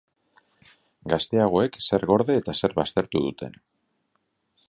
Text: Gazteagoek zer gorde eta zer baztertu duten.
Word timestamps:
Gazteagoek 1.13 1.77
zer 1.89 2.07
gorde 2.13 2.39
eta 2.41 2.57
zer 2.61 2.75
baztertu 2.81 3.23
duten. 3.29 3.57